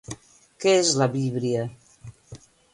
[0.63, 1.69] Què és la víbria?